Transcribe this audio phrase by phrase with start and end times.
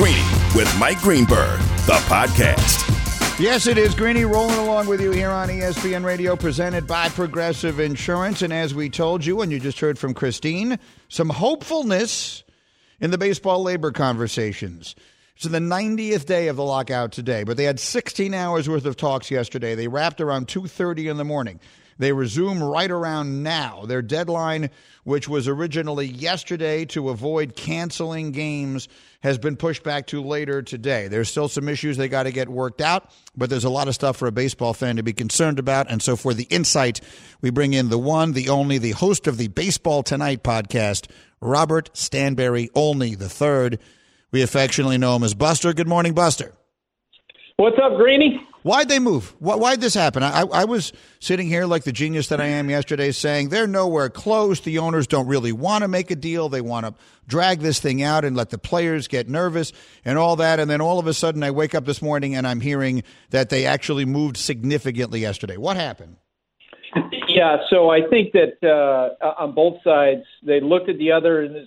[0.00, 0.24] Greeny
[0.56, 2.88] with Mike Greenberg, the podcast.
[3.38, 3.94] Yes, it is.
[3.94, 8.40] Greeny rolling along with you here on ESPN Radio, presented by Progressive Insurance.
[8.40, 10.78] And as we told you, and you just heard from Christine,
[11.10, 12.44] some hopefulness
[12.98, 14.96] in the baseball labor conversations.
[15.36, 18.96] It's the 90th day of the lockout today, but they had 16 hours worth of
[18.96, 19.74] talks yesterday.
[19.74, 21.60] They wrapped around 2:30 in the morning.
[22.00, 23.84] They resume right around now.
[23.84, 24.70] Their deadline,
[25.04, 28.88] which was originally yesterday to avoid canceling games,
[29.22, 31.08] has been pushed back to later today.
[31.08, 33.94] There's still some issues they got to get worked out, but there's a lot of
[33.94, 35.90] stuff for a baseball fan to be concerned about.
[35.90, 37.02] And so, for the insight,
[37.42, 41.06] we bring in the one, the only, the host of the Baseball Tonight podcast,
[41.42, 43.78] Robert Stanberry Olney III.
[44.32, 45.74] We affectionately know him as Buster.
[45.74, 46.54] Good morning, Buster.
[47.58, 48.40] What's up, Greeny?
[48.62, 49.34] Why'd they move?
[49.38, 50.22] Why, why'd this happen?
[50.22, 54.10] I, I was sitting here like the genius that I am yesterday saying they're nowhere
[54.10, 54.60] close.
[54.60, 56.48] The owners don't really want to make a deal.
[56.48, 56.94] They want to
[57.26, 59.72] drag this thing out and let the players get nervous
[60.04, 60.60] and all that.
[60.60, 63.48] And then all of a sudden, I wake up this morning and I'm hearing that
[63.48, 65.56] they actually moved significantly yesterday.
[65.56, 66.16] What happened?
[67.28, 71.64] Yeah, so I think that uh, on both sides, they looked at the other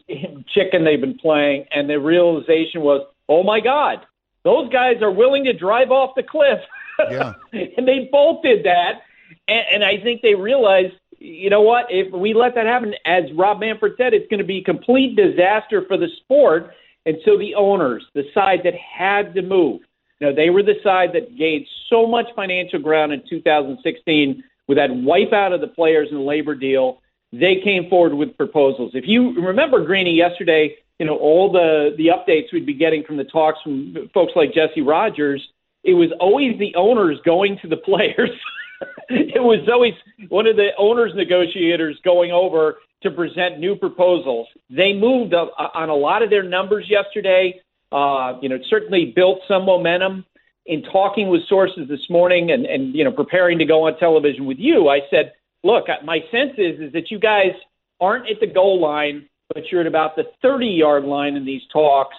[0.53, 3.99] chicken they've been playing, and the realization was, oh my God,
[4.43, 6.59] those guys are willing to drive off the cliff.
[6.99, 7.33] Yeah.
[7.77, 9.01] and they both did that.
[9.47, 13.23] And, and I think they realized, you know what, if we let that happen, as
[13.33, 16.73] Rob Manfred said, it's going to be a complete disaster for the sport.
[17.05, 19.81] And so the owners, the side that had to move,
[20.19, 24.77] you know, they were the side that gained so much financial ground in 2016 with
[24.77, 27.01] that wipeout of the players in the labor deal.
[27.31, 28.91] They came forward with proposals.
[28.93, 33.17] If you remember, Greeny, yesterday, you know, all the, the updates we'd be getting from
[33.17, 35.45] the talks from folks like Jesse Rogers,
[35.83, 38.29] it was always the owners going to the players.
[39.09, 39.93] it was always
[40.29, 44.47] one of the owners negotiators going over to present new proposals.
[44.69, 47.61] They moved up on a lot of their numbers yesterday.
[47.91, 50.25] Uh, you know, certainly built some momentum.
[50.65, 54.45] In talking with sources this morning and, and you know preparing to go on television
[54.45, 57.51] with you, I said, look, my sense is is that you guys
[57.99, 61.63] aren't at the goal line, but you're at about the 30 yard line in these
[61.73, 62.15] talks.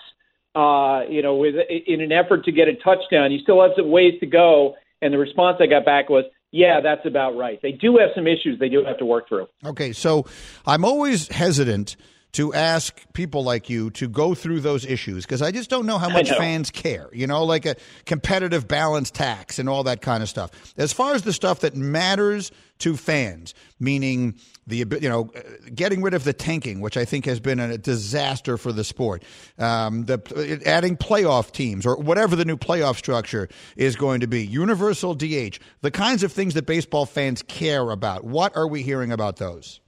[0.55, 3.91] Uh, you know, with in an effort to get a touchdown, you still have some
[3.91, 4.77] ways to go.
[5.03, 7.59] And the response I got back was, yeah, that's about right.
[7.61, 9.49] They do have some issues they do have to work through.
[9.65, 10.27] Okay, so
[10.65, 11.97] I'm always hesitant
[12.35, 15.99] to ask people like you to go through those issues because I just don't know
[15.99, 16.37] how much know.
[16.37, 20.51] fans care, you know, like a competitive balance tax and all that kind of stuff.
[20.77, 22.51] As far as the stuff that matters
[22.81, 24.35] to fans, meaning
[24.67, 25.31] the you know
[25.75, 29.23] getting rid of the tanking, which I think has been a disaster for the sport,
[29.59, 34.45] um, the adding playoff teams or whatever the new playoff structure is going to be,
[34.45, 38.25] universal DH, the kinds of things that baseball fans care about.
[38.25, 39.81] What are we hearing about those?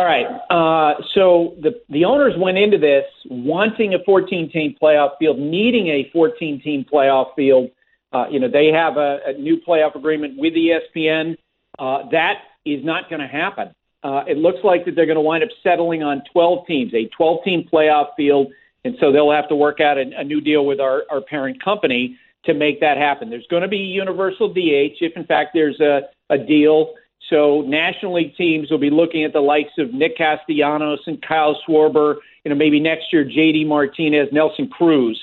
[0.00, 0.24] All right.
[0.48, 5.88] Uh, so the the owners went into this wanting a 14 team playoff field, needing
[5.88, 7.68] a 14 team playoff field.
[8.10, 11.36] Uh, you know, they have a, a new playoff agreement with ESPN.
[11.78, 13.74] Uh, that is not going to happen.
[14.02, 17.06] Uh, it looks like that they're going to wind up settling on 12 teams, a
[17.14, 18.50] 12 team playoff field,
[18.86, 21.62] and so they'll have to work out a, a new deal with our, our parent
[21.62, 22.16] company
[22.46, 23.28] to make that happen.
[23.28, 26.00] There's going to be universal DH if, in fact, there's a,
[26.30, 26.94] a deal.
[27.28, 31.56] So National League teams will be looking at the likes of Nick Castellanos and Kyle
[31.66, 32.16] Schwarber.
[32.44, 35.20] You know, maybe next year JD Martinez, Nelson Cruz.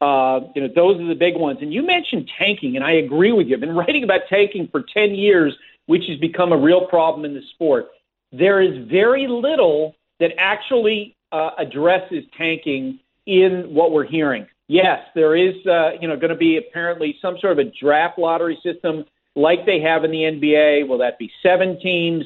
[0.00, 1.58] Uh, you know, those are the big ones.
[1.62, 3.54] And you mentioned tanking, and I agree with you.
[3.54, 5.54] I've been writing about tanking for 10 years,
[5.86, 7.88] which has become a real problem in the sport.
[8.32, 14.46] There is very little that actually uh, addresses tanking in what we're hearing.
[14.66, 18.18] Yes, there is, uh, you know, going to be apparently some sort of a draft
[18.18, 19.04] lottery system
[19.36, 20.88] like they have in the NBA.
[20.88, 22.24] Will that be seven teams?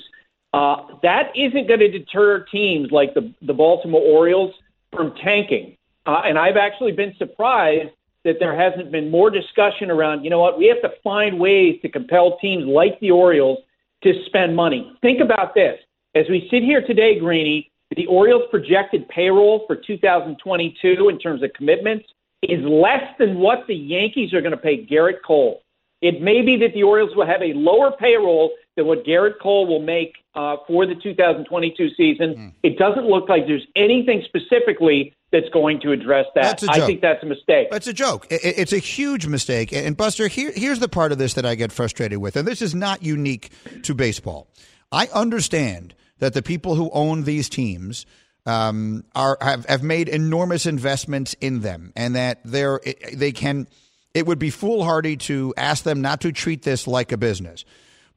[0.52, 4.54] Uh, that isn't going to deter teams like the, the Baltimore Orioles
[4.92, 5.76] from tanking.
[6.06, 7.90] Uh, and I've actually been surprised
[8.24, 11.78] that there hasn't been more discussion around, you know what, we have to find ways
[11.82, 13.58] to compel teams like the Orioles
[14.02, 14.92] to spend money.
[15.02, 15.78] Think about this.
[16.14, 21.52] As we sit here today, Greeny, the Orioles' projected payroll for 2022 in terms of
[21.54, 22.06] commitments
[22.42, 25.62] is less than what the Yankees are going to pay Gerrit Cole.
[26.00, 29.66] It may be that the Orioles will have a lower payroll than what Gerrit Cole
[29.66, 32.34] will make uh, for the 2022 season.
[32.34, 32.52] Mm.
[32.62, 36.62] It doesn't look like there's anything specifically that's going to address that.
[36.68, 37.68] I think that's a mistake.
[37.70, 38.26] That's a joke.
[38.30, 39.72] It's a huge mistake.
[39.72, 42.62] And Buster, here, here's the part of this that I get frustrated with, and this
[42.62, 43.50] is not unique
[43.82, 44.48] to baseball.
[44.90, 48.06] I understand that the people who own these teams
[48.46, 52.80] um, are have, have made enormous investments in them, and that they're
[53.12, 53.66] they can.
[54.14, 57.64] It would be foolhardy to ask them not to treat this like a business.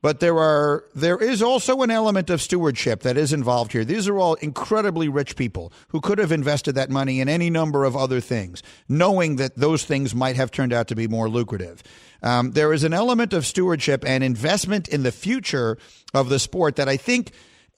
[0.02, 3.86] But there are there is also an element of stewardship that is involved here.
[3.86, 7.84] These are all incredibly rich people who could have invested that money in any number
[7.86, 11.84] of other things, knowing that those things might have turned out to be more lucrative.
[12.24, 15.78] Um, there is an element of stewardship and investment in the future
[16.16, 17.32] of the sport that I think,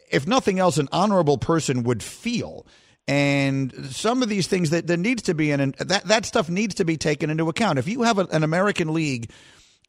[0.10, 2.65] if nothing else, an honorable person would feel.
[3.07, 6.75] And some of these things that that needs to be an that that stuff needs
[6.75, 7.79] to be taken into account.
[7.79, 9.29] If you have a, an American league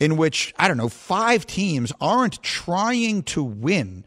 [0.00, 4.04] in which, I don't know, five teams aren't trying to win,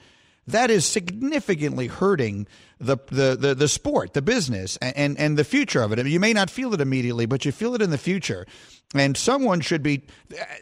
[0.48, 2.48] that is significantly hurting
[2.80, 6.00] the, the, the, the sport, the business, and, and the future of it.
[6.00, 8.46] I mean, you may not feel it immediately, but you feel it in the future.
[8.96, 10.04] And someone should be,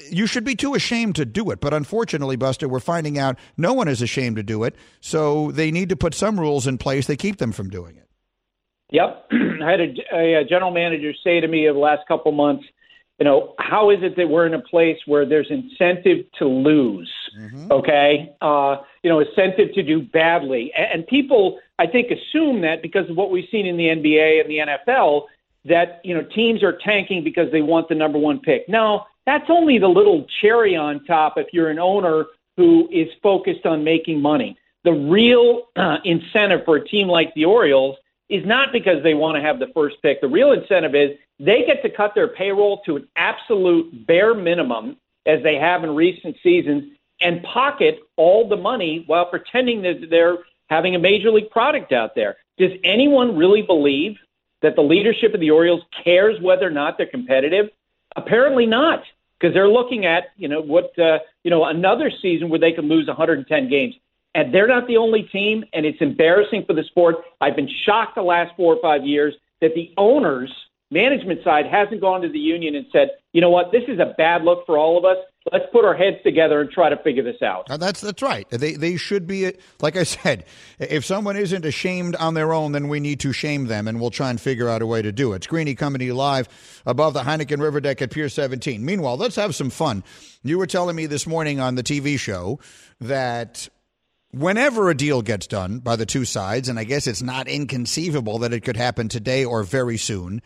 [0.09, 1.61] you should be too ashamed to do it.
[1.61, 4.75] But unfortunately, Buster, we're finding out no one is ashamed to do it.
[5.01, 8.04] So they need to put some rules in place that keep them from doing it.
[8.91, 9.27] Yep.
[9.31, 12.65] I had a, a general manager say to me over the last couple months,
[13.19, 17.11] you know, how is it that we're in a place where there's incentive to lose?
[17.39, 17.71] Mm-hmm.
[17.71, 18.35] Okay.
[18.41, 20.71] Uh, you know, incentive to do badly.
[20.77, 24.41] And, and people, I think, assume that because of what we've seen in the NBA
[24.41, 25.27] and the NFL,
[25.63, 28.67] that, you know, teams are tanking because they want the number one pick.
[28.67, 32.25] No, that's only the little cherry on top if you're an owner
[32.57, 34.57] who is focused on making money.
[34.83, 37.95] The real uh, incentive for a team like the Orioles
[38.29, 40.21] is not because they want to have the first pick.
[40.21, 44.97] The real incentive is they get to cut their payroll to an absolute bare minimum,
[45.25, 46.91] as they have in recent seasons,
[47.21, 50.37] and pocket all the money while pretending that they're
[50.69, 52.37] having a major league product out there.
[52.57, 54.17] Does anyone really believe
[54.61, 57.69] that the leadership of the Orioles cares whether or not they're competitive?
[58.15, 59.03] Apparently not,
[59.39, 62.87] because they're looking at you know what uh, you know another season where they can
[62.87, 63.95] lose 110 games.
[64.35, 67.15] And they're not the only team, and it's embarrassing for the sport.
[67.39, 70.53] I've been shocked the last four or five years that the owners,
[70.91, 74.13] management side, hasn't gone to the union and said, you know what, this is a
[74.17, 75.17] bad look for all of us.
[75.51, 77.67] Let's put our heads together and try to figure this out.
[77.79, 78.49] that's that's right.
[78.49, 80.45] They they should be like I said.
[80.79, 84.09] If someone isn't ashamed on their own, then we need to shame them, and we'll
[84.09, 85.37] try and figure out a way to do it.
[85.37, 86.49] It's Greeny you live
[86.83, 88.83] above the Heineken River deck at Pier 17.
[88.83, 90.03] Meanwhile, let's have some fun.
[90.43, 92.59] You were telling me this morning on the TV show
[92.99, 93.69] that
[94.31, 98.39] whenever a deal gets done by the two sides, and I guess it's not inconceivable
[98.39, 100.41] that it could happen today or very soon,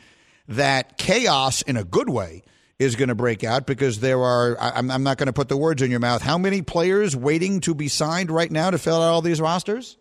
[0.48, 2.44] that chaos in a good way
[2.80, 5.58] is going to break out because there are, I'm, I'm not going to put the
[5.58, 6.22] words in your mouth.
[6.22, 9.98] How many players waiting to be signed right now to fill out all these rosters?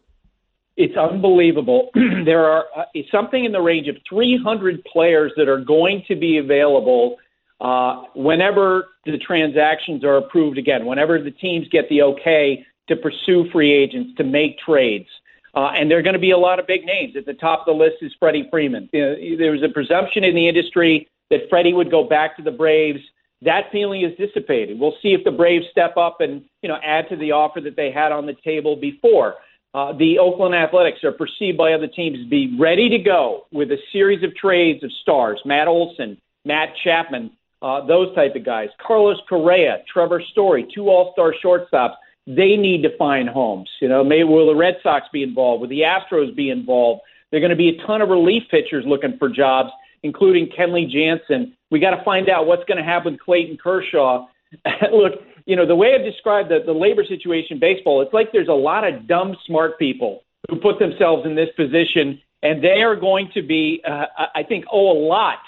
[0.77, 1.91] It's unbelievable.
[2.25, 6.39] there are uh, something in the range of 300 players that are going to be
[6.39, 7.17] available
[7.61, 13.51] uh, whenever the transactions are approved again, whenever the teams get the okay to pursue
[13.51, 15.09] free agents, to make trades.
[15.55, 17.17] Uh, and there are going to be a lot of big names.
[17.17, 18.89] At the top of the list is Freddie Freeman.
[18.93, 22.43] You know, there was a presumption in the industry that Freddie would go back to
[22.43, 23.01] the Braves.
[23.43, 24.79] That feeling is dissipated.
[24.79, 27.77] We'll see if the Braves step up and you know add to the offer that
[27.77, 29.37] they had on the table before.
[29.75, 33.71] Uh, the Oakland Athletics are perceived by other teams to be ready to go with
[33.71, 37.31] a series of trades of stars: Matt Olson, Matt Chapman,
[37.63, 38.69] uh, those type of guys.
[38.85, 41.95] Carlos Correa, Trevor Story, two All-Star shortstops
[42.29, 43.71] they need to find homes.
[43.81, 45.63] You know, maybe will the Red Sox be involved?
[45.63, 47.01] Will the Astros be involved?
[47.31, 49.71] There are going to be a ton of relief pitchers looking for jobs,
[50.03, 51.55] including Kenley Jansen.
[51.71, 54.27] We got to find out what's going to happen with Clayton Kershaw.
[54.93, 55.15] Look,
[55.47, 58.49] you know, the way I've described the, the labor situation in baseball, it's like there's
[58.49, 62.95] a lot of dumb, smart people who put themselves in this position, and they are
[62.95, 64.05] going to be, uh,
[64.35, 65.39] I think, owe a lot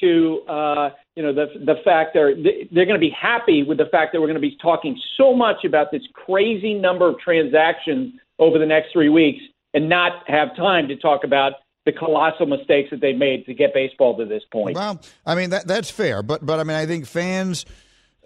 [0.00, 3.86] to uh, you know the the fact they're they're going to be happy with the
[3.86, 8.14] fact that we're going to be talking so much about this crazy number of transactions
[8.38, 9.42] over the next three weeks
[9.74, 11.54] and not have time to talk about
[11.84, 14.76] the colossal mistakes that they made to get baseball to this point.
[14.76, 17.66] Well, I mean that that's fair, but but I mean I think fans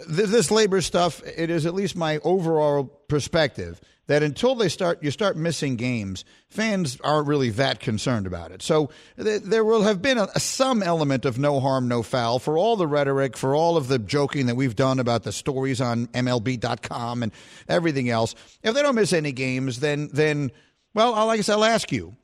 [0.06, 5.10] this labor stuff it is at least my overall perspective that until they start you
[5.10, 8.62] start missing games, fans aren't really that concerned about it.
[8.62, 12.56] So th- there will have been a, some element of no harm, no foul for
[12.56, 16.06] all the rhetoric, for all of the joking that we've done about the stories on
[16.08, 17.32] MLB.com and
[17.68, 18.34] everything else.
[18.62, 20.52] If they don't miss any games, then then
[20.94, 22.16] well, I guess I'll ask you.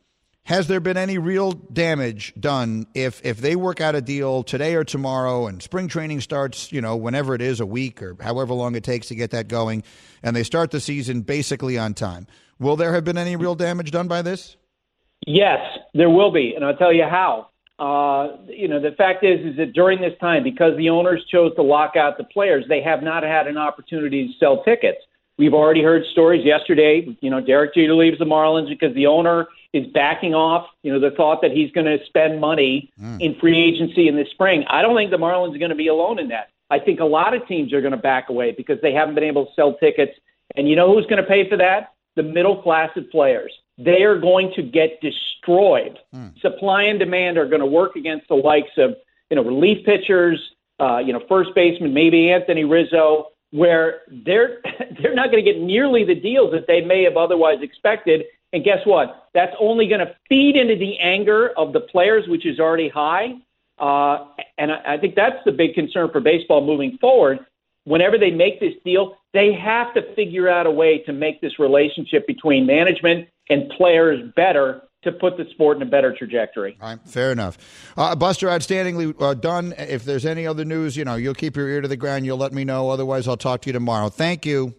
[0.44, 4.74] Has there been any real damage done if if they work out a deal today
[4.74, 8.52] or tomorrow and spring training starts, you know, whenever it is, a week or however
[8.52, 9.84] long it takes to get that going,
[10.22, 12.26] and they start the season basically on time?
[12.58, 14.56] Will there have been any real damage done by this?
[15.26, 15.60] Yes,
[15.94, 17.48] there will be, and I'll tell you how.
[17.78, 21.54] Uh, you know, the fact is, is that during this time, because the owners chose
[21.54, 24.98] to lock out the players, they have not had an opportunity to sell tickets.
[25.38, 27.16] We've already heard stories yesterday.
[27.20, 30.66] You know, Derek Jeter leaves the Marlins because the owner is backing off.
[30.82, 33.20] You know, the thought that he's going to spend money mm.
[33.20, 34.64] in free agency in the spring.
[34.68, 36.50] I don't think the Marlins are going to be alone in that.
[36.70, 39.24] I think a lot of teams are going to back away because they haven't been
[39.24, 40.12] able to sell tickets.
[40.56, 41.94] And you know who's going to pay for that?
[42.16, 43.52] The middle class of players.
[43.78, 45.98] They are going to get destroyed.
[46.14, 46.40] Mm.
[46.40, 48.94] Supply and demand are going to work against the likes of
[49.30, 50.38] you know relief pitchers,
[50.78, 54.58] uh, you know first baseman, maybe Anthony Rizzo where they're
[55.02, 58.24] they're not going to get nearly the deals that they may have otherwise expected.
[58.52, 59.28] And guess what?
[59.34, 63.34] That's only going to feed into the anger of the players, which is already high.
[63.78, 64.26] Uh,
[64.58, 67.40] and I, I think that's the big concern for baseball moving forward.
[67.84, 71.58] Whenever they make this deal, they have to figure out a way to make this
[71.58, 76.76] relationship between management and players better to put the sport in a better trajectory.
[76.80, 77.58] All right, fair enough.
[77.96, 79.74] Uh, Buster, outstandingly uh, done.
[79.76, 82.24] If there's any other news, you know, you'll keep your ear to the ground.
[82.24, 82.90] You'll let me know.
[82.90, 84.10] Otherwise, I'll talk to you tomorrow.
[84.10, 84.74] Thank you.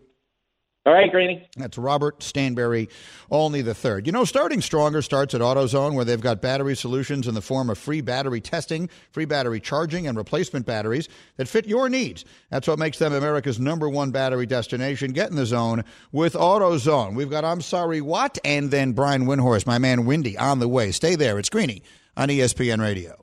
[0.86, 1.48] All right, Greeny.
[1.56, 2.90] That's Robert Stanberry,
[3.32, 4.06] Olney the third.
[4.06, 7.70] You know, starting stronger starts at AutoZone, where they've got battery solutions in the form
[7.70, 12.26] of free battery testing, free battery charging, and replacement batteries that fit your needs.
[12.50, 15.14] That's what makes them America's number one battery destination.
[15.14, 17.16] Get in the zone with AutoZone.
[17.16, 20.92] We've got I'm Sorry What, and then Brian Windhorst, my man Windy, on the way.
[20.92, 21.40] Stay there.
[21.40, 21.82] It's Greeny
[22.18, 23.23] on ESPN Radio.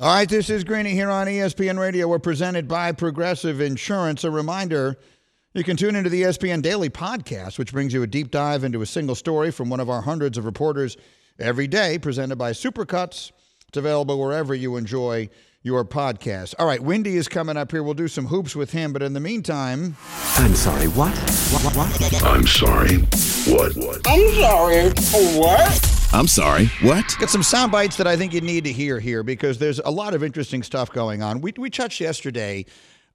[0.00, 2.08] All right, this is Greeny here on ESPN Radio.
[2.08, 4.24] We're presented by Progressive Insurance.
[4.24, 4.98] A reminder
[5.52, 8.82] you can tune into the ESPN Daily Podcast, which brings you a deep dive into
[8.82, 10.96] a single story from one of our hundreds of reporters
[11.38, 13.30] every day, presented by Supercuts.
[13.68, 15.28] It's available wherever you enjoy
[15.62, 16.56] your podcast.
[16.58, 17.84] All right, Windy is coming up here.
[17.84, 19.96] We'll do some hoops with him, but in the meantime.
[20.38, 21.16] I'm sorry, what?
[21.52, 21.76] What?
[21.76, 21.76] What?
[21.76, 22.24] what?
[22.24, 22.96] I'm sorry,
[23.46, 23.76] what?
[23.76, 24.00] What?
[24.08, 24.88] I'm sorry,
[25.38, 26.03] what?
[26.14, 27.16] I'm sorry, what?
[27.18, 29.90] Got some sound bites that I think you need to hear here because there's a
[29.90, 31.40] lot of interesting stuff going on.
[31.40, 32.66] We, we touched yesterday,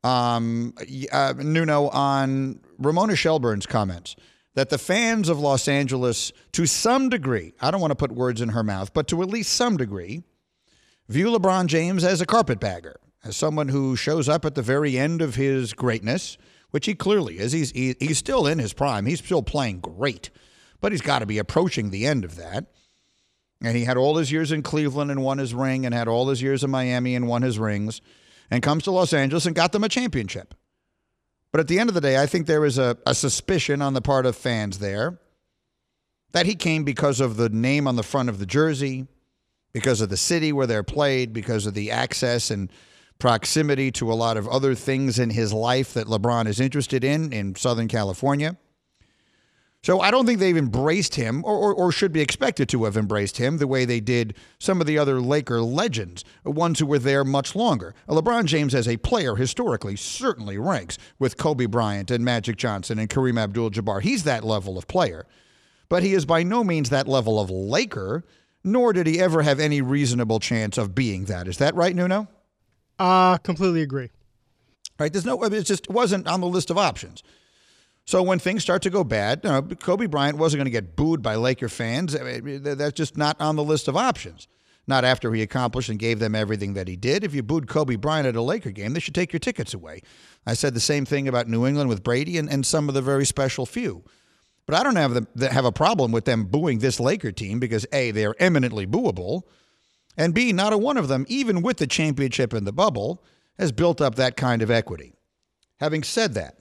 [0.03, 0.74] um,
[1.10, 4.18] uh, Nuno, on Ramona Shelburne's comments
[4.56, 8.41] that the fans of Los Angeles, to some degree, I don't want to put words
[8.41, 10.24] in her mouth, but to at least some degree,
[11.08, 15.22] view LeBron James as a carpetbagger, as someone who shows up at the very end
[15.22, 16.38] of his greatness,
[16.72, 17.53] which he clearly is.
[17.53, 20.32] He's, he, he's still in his prime, he's still playing great,
[20.82, 22.65] but he's got to be approaching the end of that
[23.62, 26.30] and he had all his years in Cleveland and won his ring, and had all
[26.30, 28.01] his years in Miami and won his rings,
[28.50, 30.54] and comes to Los Angeles and got them a championship.
[31.51, 33.94] But at the end of the day, I think there is a, a suspicion on
[33.94, 35.20] the part of fans there
[36.32, 39.08] that he came because of the name on the front of the jersey,
[39.74, 42.72] because of the city where they're played, because of the access and
[43.18, 47.34] proximity to a lot of other things in his life that LeBron is interested in
[47.34, 48.56] in Southern California.
[49.82, 52.98] So I don't think they've embraced him or, or, or, should be expected to have
[52.98, 57.00] embraced him the way they did some of the other Laker legends, ones who were
[57.00, 57.96] there much longer.
[58.10, 63.10] LeBron James, as a player, historically, certainly ranks with Kobe Bryant and Magic Johnson and
[63.10, 64.02] Kareem Abdul Jabbar.
[64.02, 65.26] He's that level of player.
[65.88, 68.26] But he is by no means that level of Laker
[68.64, 71.48] nor did he ever have any reasonable chance of being that.
[71.48, 72.28] Is that right, Nuno?
[72.98, 74.10] Uh, completely agree.
[74.98, 75.12] Right?
[75.12, 77.24] There's no, it just wasn't on the list of options.
[78.10, 80.96] So when things start to go bad, you know, Kobe Bryant wasn't going to get
[80.96, 82.16] booed by Laker fans.
[82.16, 84.48] I mean, that's just not on the list of options.
[84.88, 87.24] Not after he accomplished and gave them everything that he did.
[87.24, 90.01] If you booed Kobe Bryant at a Laker game, they should take your tickets away.
[90.44, 93.01] I said the same thing about New England with Brady and, and some of the
[93.04, 94.04] very special few.
[94.66, 97.86] But I don't have them have a problem with them booing this Laker team because
[97.94, 99.44] A, they are eminently booable,
[100.18, 103.24] and B, not a one of them, even with the championship in the bubble,
[103.60, 105.13] has built up that kind of equity.
[105.80, 106.59] Having said that,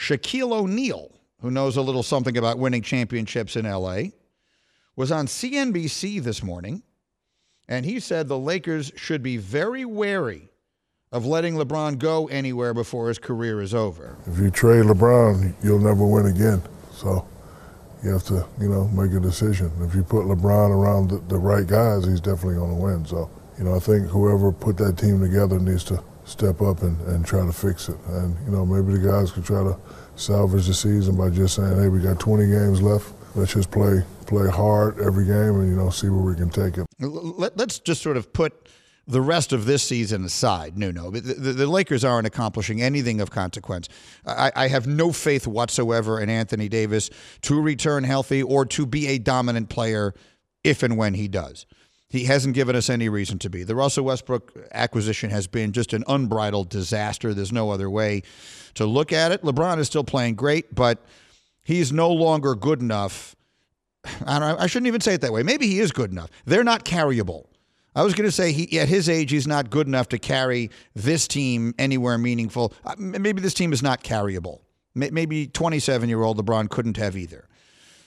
[0.00, 1.10] Shaquille O'Neal,
[1.42, 4.04] who knows a little something about winning championships in LA,
[4.96, 6.82] was on CNBC this morning,
[7.68, 10.48] and he said the Lakers should be very wary
[11.12, 14.16] of letting LeBron go anywhere before his career is over.
[14.26, 16.62] If you trade LeBron, you'll never win again.
[16.92, 17.26] So
[18.02, 19.70] you have to, you know, make a decision.
[19.82, 23.04] If you put LeBron around the, the right guys, he's definitely going to win.
[23.04, 27.00] So, you know, I think whoever put that team together needs to step up and,
[27.08, 27.98] and try to fix it.
[28.06, 29.76] And, you know, maybe the guys could try to
[30.14, 33.12] salvage the season by just saying, hey, we got 20 games left.
[33.34, 36.78] Let's just play play hard every game and, you know, see where we can take
[36.78, 36.86] it.
[37.00, 38.68] Let, us just sort of put
[39.08, 43.30] the rest of this season aside, Nuno, the, the, the Lakers aren't accomplishing anything of
[43.30, 43.88] consequence.
[44.24, 47.10] I, I, have no faith whatsoever in Anthony Davis
[47.42, 50.14] to return healthy or to be a dominant player
[50.62, 51.66] if and when he does.
[52.10, 53.62] He hasn't given us any reason to be.
[53.62, 57.32] The Russell Westbrook acquisition has been just an unbridled disaster.
[57.32, 58.24] There's no other way
[58.74, 59.42] to look at it.
[59.42, 61.04] LeBron is still playing great, but
[61.62, 63.36] he's no longer good enough.
[64.26, 65.44] I, I shouldn't even say it that way.
[65.44, 66.30] Maybe he is good enough.
[66.44, 67.46] They're not carryable.
[67.94, 70.70] I was going to say he at his age he's not good enough to carry
[70.94, 72.72] this team anywhere meaningful.
[72.84, 74.60] Uh, maybe this team is not carryable.
[74.94, 77.48] Maybe 27 year old LeBron couldn't have either.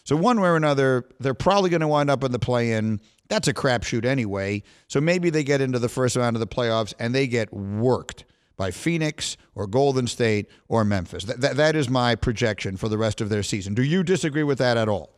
[0.04, 3.00] So one way or another, they're probably going to wind up in the play-in.
[3.30, 4.64] That's a crapshoot anyway.
[4.88, 8.26] So maybe they get into the first round of the playoffs and they get worked
[8.58, 11.24] by Phoenix or Golden State or Memphis.
[11.26, 13.74] That, that, that is my projection for the rest of their season.
[13.74, 15.16] Do you disagree with that at all?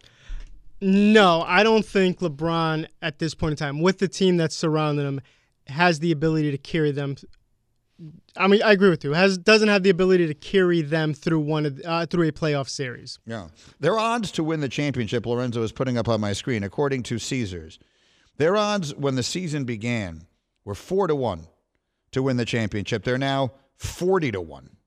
[0.81, 5.05] No, I don't think LeBron at this point in time, with the team that's surrounding
[5.05, 5.21] him,
[5.67, 7.15] has the ability to carry them.
[8.37, 9.13] I mean, I agree with you.
[9.13, 12.67] Has doesn't have the ability to carry them through one of, uh, through a playoff
[12.67, 13.19] series.
[13.25, 13.47] Yeah,
[13.79, 15.25] their odds to win the championship.
[15.25, 16.61] Lorenzo is putting up on my screen.
[16.61, 17.79] According to Caesars,
[18.37, 20.27] their odds when the season began
[20.63, 21.47] were four to one
[22.11, 23.03] to win the championship.
[23.03, 24.77] They're now forty to one.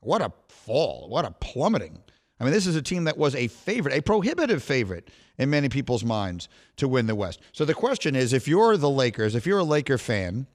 [0.00, 1.08] What a fall!
[1.08, 1.98] What a plummeting!
[2.40, 5.68] I mean, this is a team that was a favorite, a prohibitive favorite in many
[5.68, 7.40] people's minds to win the West.
[7.52, 10.46] So the question is if you're the Lakers, if you're a Laker fan,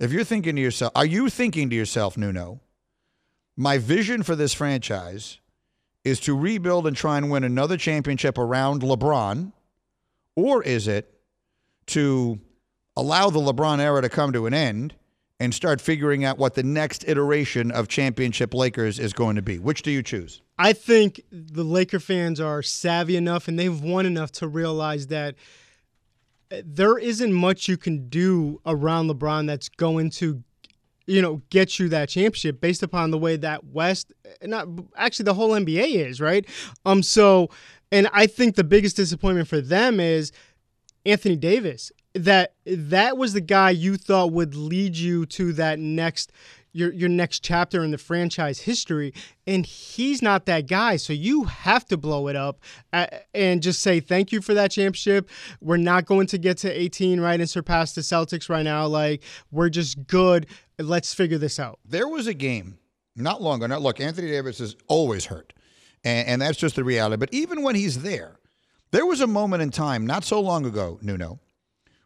[0.00, 2.60] if you're thinking to yourself, are you thinking to yourself, Nuno,
[3.56, 5.38] my vision for this franchise
[6.02, 9.52] is to rebuild and try and win another championship around LeBron?
[10.36, 11.12] Or is it
[11.88, 12.40] to
[12.96, 14.94] allow the LeBron era to come to an end
[15.40, 19.58] and start figuring out what the next iteration of championship Lakers is going to be?
[19.58, 20.42] Which do you choose?
[20.58, 25.34] I think the Laker fans are savvy enough and they've won enough to realize that
[26.64, 30.42] there isn't much you can do around LeBron that's going to
[31.06, 35.34] you know get you that championship based upon the way that West not actually the
[35.34, 36.46] whole NBA is, right?
[36.86, 37.50] Um so
[37.94, 40.32] and I think the biggest disappointment for them is
[41.06, 41.92] Anthony Davis.
[42.14, 46.32] That that was the guy you thought would lead you to that next
[46.72, 49.14] your your next chapter in the franchise history.
[49.46, 50.96] And he's not that guy.
[50.96, 52.60] So you have to blow it up
[52.92, 55.30] uh, and just say thank you for that championship.
[55.60, 58.86] We're not going to get to 18 right and surpass the Celtics right now.
[58.86, 60.46] Like we're just good.
[60.80, 61.78] Let's figure this out.
[61.84, 62.78] There was a game
[63.14, 63.68] not long ago.
[63.68, 65.52] Now look Anthony Davis is always hurt
[66.04, 68.38] and, and that's just the reality but even when he's there
[68.90, 71.40] there was a moment in time not so long ago Nuno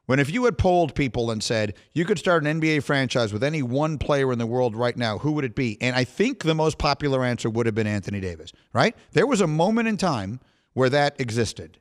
[0.08, 3.44] when if you had polled people and said you could start an NBA franchise with
[3.44, 5.76] any one player in the world right now, who would it be?
[5.82, 8.96] And I think the most popular answer would have been Anthony Davis, right?
[9.12, 10.40] There was a moment in time
[10.72, 11.78] where that existed.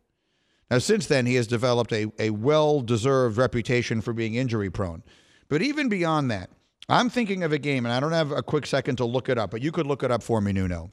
[0.69, 5.03] Now, since then, he has developed a, a well deserved reputation for being injury prone.
[5.47, 6.49] But even beyond that,
[6.89, 9.37] I'm thinking of a game, and I don't have a quick second to look it
[9.37, 10.91] up, but you could look it up for me, Nuno.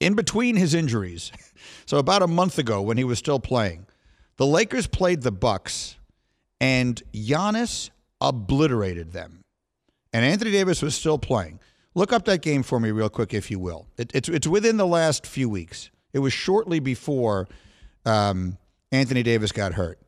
[0.00, 1.32] In between his injuries,
[1.86, 3.86] so about a month ago when he was still playing,
[4.36, 5.96] the Lakers played the Bucks
[6.60, 9.44] and Giannis obliterated them.
[10.12, 11.60] And Anthony Davis was still playing.
[11.94, 13.86] Look up that game for me, real quick, if you will.
[13.96, 15.90] It, it's it's within the last few weeks.
[16.12, 17.48] It was shortly before
[18.04, 18.56] um,
[18.92, 20.00] Anthony Davis got hurt,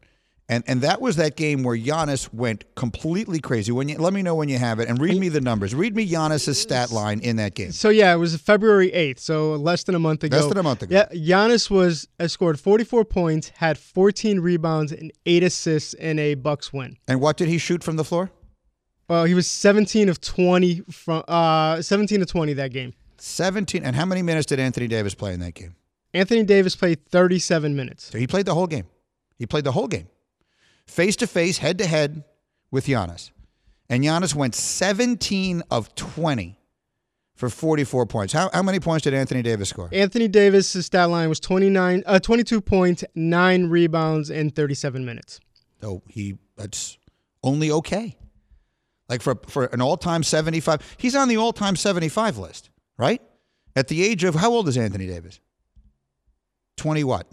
[0.50, 3.70] And and that was that game where Giannis went completely crazy.
[3.70, 5.76] When you let me know when you have it and read me the numbers.
[5.76, 7.70] Read me Giannis's stat line in that game.
[7.70, 10.36] So yeah, it was February eighth, so less than a month ago.
[10.36, 10.92] Less than a month ago.
[10.92, 16.34] Yeah, Giannis was uh, scored 44 points, had 14 rebounds and eight assists in a
[16.34, 16.96] Bucks win.
[17.06, 18.32] And what did he shoot from the floor?
[19.08, 22.92] Well, he was 17 of 20 from uh 17 of 20 that game.
[23.18, 23.84] 17.
[23.84, 25.76] And how many minutes did Anthony Davis play in that game?
[26.12, 28.10] Anthony Davis played 37 minutes.
[28.10, 28.86] So he played the whole game.
[29.38, 30.08] He played the whole game.
[30.90, 32.24] Face to face, head to head
[32.72, 33.31] with Giannis.
[33.88, 36.59] And Giannis went 17 of 20
[37.37, 38.33] for 44 points.
[38.33, 39.88] How, how many points did Anthony Davis score?
[39.92, 45.38] Anthony Davis' stat line was 29 uh 22 points, 9 rebounds in 37 minutes.
[45.81, 46.98] Oh, he that's
[47.44, 48.16] only okay.
[49.09, 50.96] Like for for an all-time 75.
[50.98, 53.22] He's on the all-time 75 list, right?
[53.76, 55.38] At the age of how old is Anthony Davis?
[56.79, 57.29] 20 what?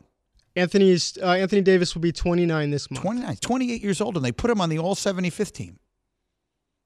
[0.57, 3.01] Anthony's uh, Anthony Davis will be 29 this month.
[3.01, 5.79] 29, 28 years old, and they put him on the All 75th team.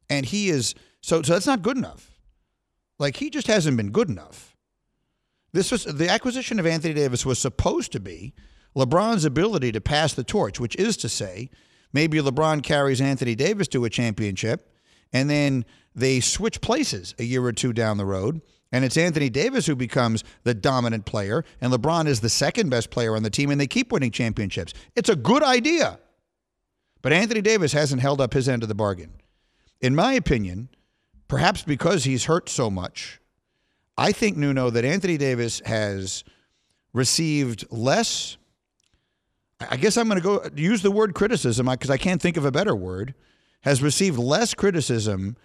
[0.10, 2.12] And he is so so that's not good enough.
[3.00, 4.56] Like he just hasn't been good enough.
[5.54, 8.34] This was the acquisition of Anthony Davis was supposed to be
[8.76, 11.50] LeBron's ability to pass the torch, which is to say,
[11.92, 14.74] maybe LeBron carries Anthony Davis to a championship,
[15.12, 18.42] and then they switch places a year or two down the road.
[18.72, 22.90] And it's Anthony Davis who becomes the dominant player, and LeBron is the second best
[22.90, 24.74] player on the team, and they keep winning championships.
[24.96, 26.00] It's a good idea.
[27.02, 29.12] But Anthony Davis hasn't held up his end of the bargain.
[29.82, 30.70] In my opinion,
[31.28, 33.20] perhaps because he's hurt so much,
[33.98, 36.24] I think, Nuno, that Anthony Davis has
[36.94, 38.38] received less.
[39.70, 42.46] I guess I'm going to go use the word criticism because I can't think of
[42.46, 43.16] a better word.
[43.62, 45.36] Has received less criticism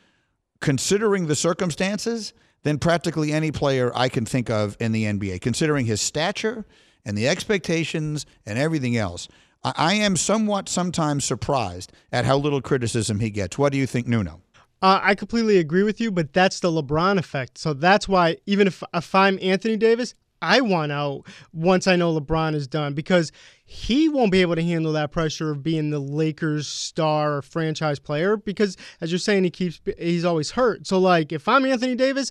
[0.60, 2.32] considering the circumstances
[2.66, 6.64] than practically any player I can think of in the NBA, considering his stature
[7.04, 9.28] and the expectations and everything else.
[9.62, 13.56] I, I am somewhat sometimes surprised at how little criticism he gets.
[13.56, 14.40] What do you think, Nuno?
[14.82, 17.56] Uh, I completely agree with you, but that's the LeBron effect.
[17.56, 22.18] So that's why even if if I'm Anthony Davis, I want out once I know
[22.18, 23.30] LeBron is done because
[23.68, 28.36] he won't be able to handle that pressure of being the Lakers star franchise player
[28.36, 30.86] because as you're saying he keeps he's always hurt.
[30.86, 32.30] So like if I'm Anthony Davis,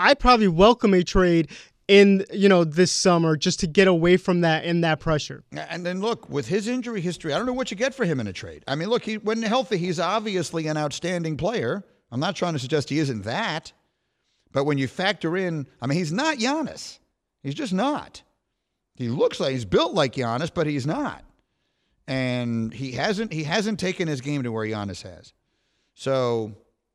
[0.00, 1.50] I probably welcome a trade
[1.88, 5.44] in you know this summer just to get away from that and that pressure.
[5.52, 8.18] And then look, with his injury history, I don't know what you get for him
[8.18, 8.64] in a trade.
[8.66, 11.84] I mean, look, he when healthy, he's obviously an outstanding player.
[12.10, 13.72] I'm not trying to suggest he isn't that.
[14.52, 16.98] But when you factor in, I mean, he's not Giannis.
[17.42, 18.22] He's just not.
[18.94, 21.24] He looks like he's built like Giannis, but he's not.
[22.06, 25.32] And he hasn't he hasn't taken his game to where Giannis has.
[25.94, 26.54] So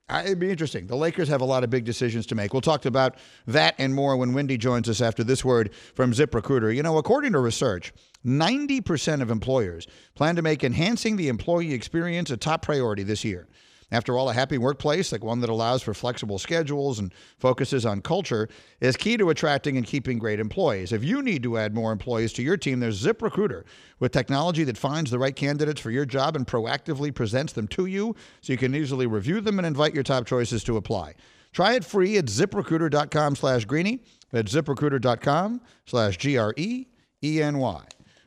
[0.10, 0.88] I, it'd be interesting.
[0.88, 2.54] The Lakers have a lot of big decisions to make.
[2.54, 6.74] We'll talk about that and more when Windy joins us after this word from ZipRecruiter.
[6.74, 7.94] You know, according to research,
[8.26, 13.48] 90% of employers plan to make enhancing the employee experience a top priority this year.
[13.90, 18.02] After all, a happy workplace, like one that allows for flexible schedules and focuses on
[18.02, 18.50] culture,
[18.82, 20.92] is key to attracting and keeping great employees.
[20.92, 23.64] If you need to add more employees to your team, there's ZipRecruiter
[24.00, 27.86] with technology that finds the right candidates for your job and proactively presents them to
[27.86, 31.16] you so you can easily review them and invite your top choices to apply.
[31.54, 34.04] Try it free at ziprecruiter.com slash greeny.
[34.32, 36.88] That's ziprecruiter.com slash G R E
[37.24, 37.84] E N Y.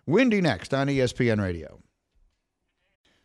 [0.06, 1.80] Windy next on ESPN Radio.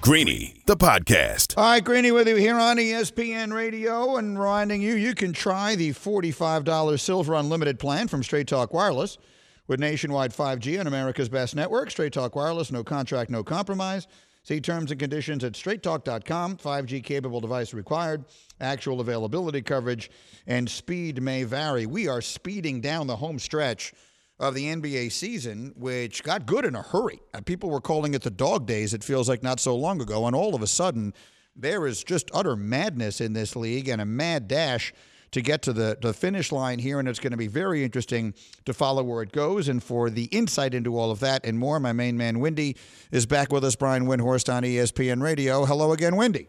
[0.00, 1.58] Greeny, the podcast.
[1.58, 5.74] All right, Greeny with you here on ESPN Radio and reminding you you can try
[5.74, 9.18] the $45 Silver Unlimited plan from Straight Talk Wireless
[9.68, 11.90] with nationwide 5G on America's best network.
[11.90, 14.06] Straight Talk Wireless, no contract, no compromise.
[14.42, 16.56] See terms and conditions at straighttalk.com.
[16.56, 18.24] 5G capable device required.
[18.58, 20.10] Actual availability coverage
[20.46, 21.84] and speed may vary.
[21.84, 23.92] We are speeding down the home stretch
[24.40, 27.20] of the NBA season, which got good in a hurry.
[27.34, 30.26] Uh, People were calling it the dog days, it feels like not so long ago.
[30.26, 31.12] And all of a sudden,
[31.54, 34.94] there is just utter madness in this league and a mad dash
[35.32, 36.98] to get to the, the finish line here.
[36.98, 39.68] And it's going to be very interesting to follow where it goes.
[39.68, 42.76] And for the insight into all of that and more, my main man, Windy,
[43.12, 43.76] is back with us.
[43.76, 45.66] Brian Windhorst on ESPN Radio.
[45.66, 46.48] Hello again, Windy.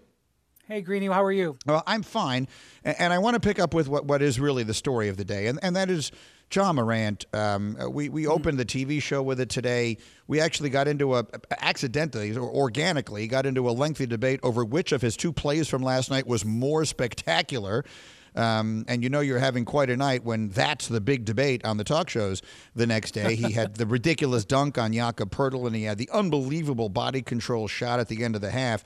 [0.67, 1.57] Hey, Greeny, how are you?
[1.65, 2.47] Well, I'm fine,
[2.85, 5.25] and I want to pick up with what, what is really the story of the
[5.25, 6.13] day, and, and that is
[6.53, 7.25] Ja Morant.
[7.33, 9.97] Um, we we opened the TV show with it today.
[10.27, 11.25] We actually got into a
[11.59, 15.81] accidentally or organically got into a lengthy debate over which of his two plays from
[15.81, 17.85] last night was more spectacular.
[18.33, 21.77] Um, and you know you're having quite a night when that's the big debate on
[21.77, 22.41] the talk shows
[22.75, 23.35] the next day.
[23.35, 27.67] He had the ridiculous dunk on Jakob Poeltl, and he had the unbelievable body control
[27.67, 28.85] shot at the end of the half.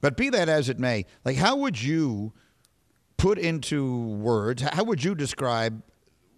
[0.00, 2.32] But be that as it may, like how would you
[3.16, 4.62] put into words?
[4.62, 5.82] How would you describe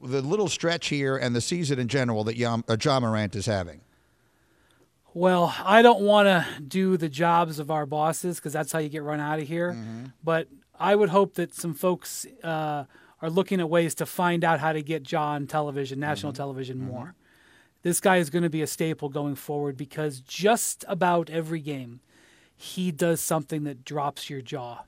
[0.02, 3.46] the little stretch here and the season in general that Yam, uh, Ja Morant is
[3.46, 3.80] having?
[5.14, 8.88] Well, I don't want to do the jobs of our bosses because that's how you
[8.88, 9.76] get run out of here.
[10.22, 12.84] But I would hope that some folks uh,
[13.20, 17.14] are looking at ways to find out how to get Ja television, national television, more.
[17.82, 22.00] This guy is going to be a staple going forward because just about every game,
[22.56, 24.82] he does something that drops your jaw.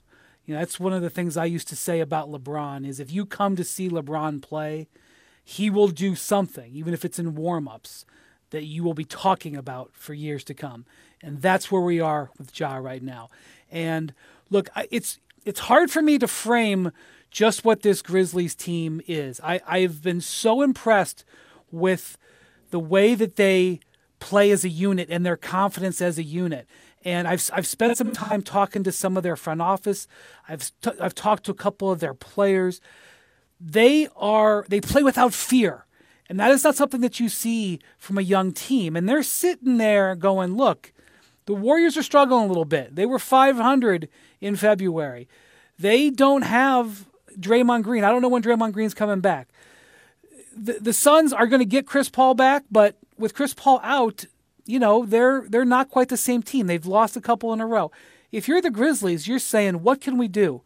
[0.51, 3.13] You know, that's one of the things I used to say about LeBron is if
[3.13, 4.89] you come to see LeBron play,
[5.45, 8.05] he will do something, even if it's in warm-ups,
[8.51, 10.87] that you will be talking about for years to come.
[11.23, 13.31] And that's where we are with Ja right now.
[13.71, 14.13] And
[14.51, 16.91] look, it's it's hard for me to frame
[17.31, 19.41] just what this Grizzlies team is.
[19.45, 21.25] I, I've been so impressed
[21.71, 22.19] with
[22.71, 23.79] the way that they
[24.19, 26.67] play as a unit and their confidence as a unit.
[27.03, 30.07] And I've, I've spent some time talking to some of their front office.
[30.49, 32.81] I've, t- I've talked to a couple of their players.
[33.59, 35.87] They are they play without fear.
[36.29, 38.97] And that is not something that you see from a young team.
[38.97, 40.93] And they're sitting there going, look,
[41.47, 42.95] the Warriors are struggling a little bit.
[42.95, 44.09] They were 500
[44.41, 45.29] in February.
[45.79, 47.09] They don't have
[47.39, 48.05] Draymond Green.
[48.05, 49.49] I don't know when Draymond Green's coming back.
[50.57, 54.27] The, the Suns are going to get Chris Paul back, but with Chris Paul out,
[54.71, 56.67] you know, they're they're not quite the same team.
[56.67, 57.91] They've lost a couple in a row.
[58.31, 60.63] If you're the Grizzlies, you're saying, what can we do?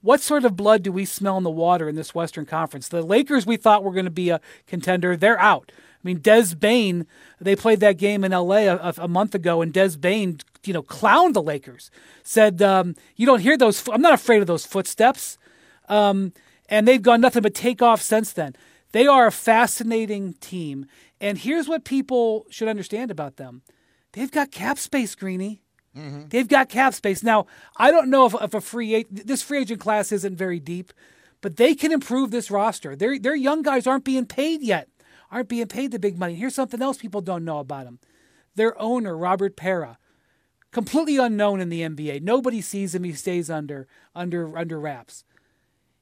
[0.00, 2.86] What sort of blood do we smell in the water in this Western Conference?
[2.86, 5.72] The Lakers we thought were going to be a contender, they're out.
[5.74, 7.06] I mean, Des Bane,
[7.40, 10.84] they played that game in LA a, a month ago, and Des Bane, you know,
[10.84, 11.90] clowned the Lakers.
[12.22, 13.86] Said, um, "You don't hear those.
[13.88, 15.36] I'm not afraid of those footsteps."
[15.88, 16.32] Um,
[16.68, 18.54] and they've gone nothing but take off since then.
[18.92, 20.86] They are a fascinating team,
[21.20, 23.62] and here's what people should understand about them:
[24.12, 25.62] they've got cap space, Greeny.
[25.96, 26.28] Mm-hmm.
[26.28, 27.22] They've got cap space.
[27.22, 30.60] Now, I don't know if, if a free agent, this free agent class isn't very
[30.60, 30.92] deep,
[31.40, 32.94] but they can improve this roster.
[32.94, 34.88] Their their young guys aren't being paid yet,
[35.30, 36.34] aren't being paid the big money.
[36.34, 37.98] Here's something else people don't know about them.
[38.54, 39.98] Their owner, Robert Pera,
[40.72, 42.22] completely unknown in the NBA.
[42.22, 43.04] Nobody sees him.
[43.04, 45.24] He stays under under under wraps.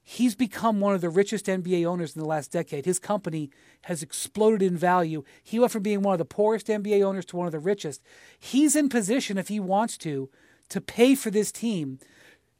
[0.09, 2.85] He's become one of the richest NBA owners in the last decade.
[2.85, 3.49] His company
[3.81, 5.25] has exploded in value.
[5.43, 8.01] He went from being one of the poorest NBA owners to one of the richest.
[8.39, 10.29] He's in position, if he wants to,
[10.69, 11.99] to pay for this team.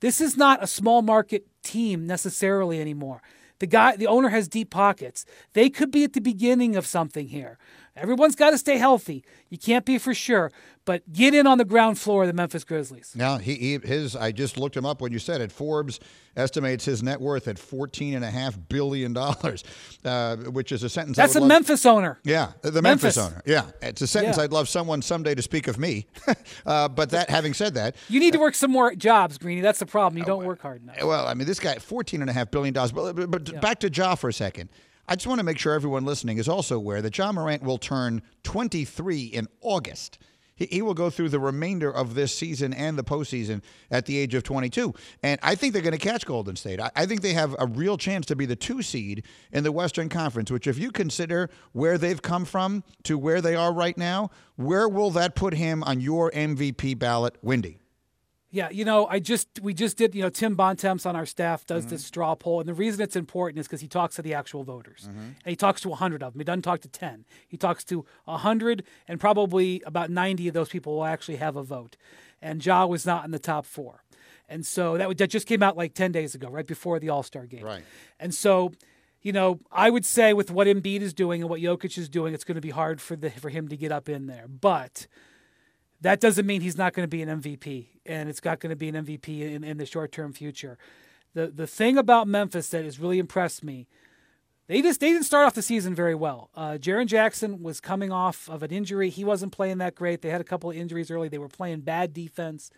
[0.01, 3.21] This is not a small market team necessarily anymore.
[3.59, 5.23] The guy, the owner has deep pockets.
[5.53, 7.57] They could be at the beginning of something here.
[7.97, 9.23] Everyone's got to stay healthy.
[9.49, 10.51] You can't be for sure,
[10.85, 13.13] but get in on the ground floor of the Memphis Grizzlies.
[13.15, 15.51] Now he, he his I just looked him up when you said it.
[15.51, 15.99] Forbes
[16.35, 19.63] estimates his net worth at fourteen and a half billion dollars,
[20.05, 21.17] uh, which is a sentence.
[21.17, 22.19] I That's a love- Memphis owner.
[22.23, 23.17] Yeah, the Memphis, Memphis.
[23.17, 23.41] owner.
[23.45, 24.43] Yeah, it's a sentence Yeah.
[24.43, 26.07] I'd love someone someday to speak of me.
[26.65, 29.61] uh, but that, having said that, You need to work some more jobs, Greeny.
[29.61, 30.17] That's the problem.
[30.19, 31.01] You don't work hard enough.
[31.03, 32.91] well, I mean, this guy, fourteen and a half billion dollars.
[32.91, 34.69] But, but, but back to Ja for a second.
[35.09, 37.77] I just want to make sure everyone listening is also aware that Ja Morant will
[37.77, 40.19] turn 23 in August.
[40.57, 44.17] He, he will go through the remainder of this season and the postseason at the
[44.17, 44.93] age of 22.
[45.23, 46.81] And I think they're going to catch Golden State.
[46.81, 49.71] I, I think they have a real chance to be the two seed in the
[49.71, 53.97] Western Conference, which, if you consider where they've come from to where they are right
[53.97, 57.79] now, where will that put him on your MVP ballot, Windy?
[58.49, 60.15] Yeah, you know, I just we just did.
[60.15, 61.95] You know, Tim Bontemps on our staff does mm-hmm.
[61.95, 64.63] this straw poll, and the reason it's important is because he talks to the actual
[64.63, 65.19] voters, mm-hmm.
[65.19, 66.39] and he talks to hundred of them.
[66.39, 67.25] He doesn't talk to ten.
[67.45, 71.63] He talks to hundred, and probably about ninety of those people will actually have a
[71.63, 71.97] vote.
[72.41, 74.05] And Ja was not in the top four,
[74.47, 77.23] and so that that just came out like ten days ago, right before the All
[77.23, 77.65] Star game.
[77.65, 77.83] Right.
[78.17, 78.71] And so,
[79.21, 82.33] you know, I would say with what Embiid is doing and what Jokic is doing,
[82.33, 85.05] it's going to be hard for the for him to get up in there, but
[86.01, 88.75] that doesn't mean he's not going to be an MVP, and it's not going to
[88.75, 90.77] be an MVP in, in the short term future.
[91.33, 93.87] The the thing about Memphis that has really impressed me,
[94.67, 96.49] they just they didn't start off the season very well.
[96.55, 100.21] Uh, Jaren Jackson was coming off of an injury; he wasn't playing that great.
[100.21, 101.29] They had a couple of injuries early.
[101.29, 102.69] They were playing bad defense,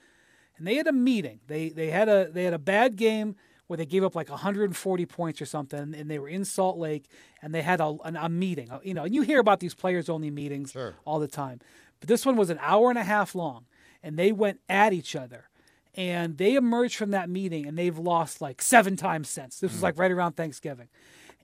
[0.58, 1.40] and they had a meeting.
[1.48, 3.36] They they had a they had a bad game
[3.68, 7.08] where they gave up like 140 points or something, and they were in Salt Lake,
[7.44, 8.72] and they had a, a, a meeting.
[8.82, 10.96] You know, and you hear about these players only meetings sure.
[11.06, 11.60] all the time.
[12.00, 13.66] But this one was an hour and a half long,
[14.02, 15.50] and they went at each other.
[15.96, 19.60] And they emerged from that meeting, and they've lost like seven times since.
[19.60, 19.84] This was mm.
[19.84, 20.88] like right around Thanksgiving.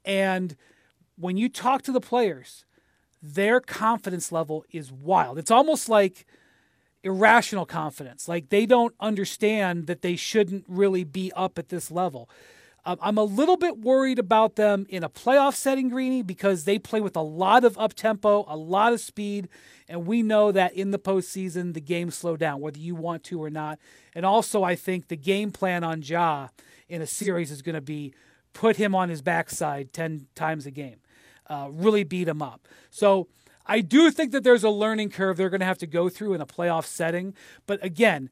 [0.06, 0.56] And
[1.18, 2.63] when you talk to the players,
[3.22, 5.38] their confidence level is wild.
[5.38, 6.26] It's almost like
[7.04, 8.28] irrational confidence.
[8.28, 12.30] Like they don't understand that they shouldn't really be up at this level.
[12.88, 16.78] Um, I'm a little bit worried about them in a playoff setting, Greeny, because they
[16.78, 19.50] play with a lot of up tempo, a lot of speed,
[19.89, 23.41] and we know that in the postseason the games slow down, whether you want to
[23.41, 23.80] or not.
[24.13, 26.50] And also, I think the game plan on Ja
[26.88, 28.13] in a series is going to be
[28.54, 30.98] put him on his backside ten times a game,
[31.50, 32.67] uh, really beat him up.
[32.89, 33.28] So.
[33.67, 36.36] I do think that there's a learning curve they're going to have to go through
[36.36, 37.34] in a playoff setting.
[37.65, 38.30] But again,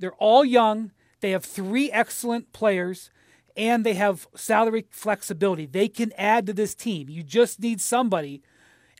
[0.00, 0.90] they're all young.
[1.20, 3.12] They have three excellent players
[3.56, 5.66] and they have salary flexibility.
[5.66, 7.08] They can add to this team.
[7.08, 8.42] You just need somebody.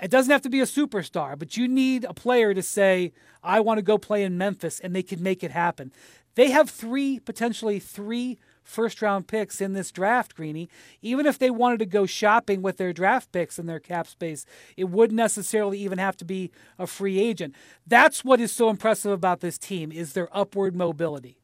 [0.01, 3.13] It doesn't have to be a superstar, but you need a player to say,
[3.43, 5.93] I want to go play in Memphis, and they can make it happen.
[6.35, 10.69] They have three, potentially three first round picks in this draft, Greeny.
[11.03, 14.47] Even if they wanted to go shopping with their draft picks and their cap space,
[14.77, 17.55] it wouldn't necessarily even have to be a free agent.
[17.87, 21.42] That's what is so impressive about this team is their upward mobility.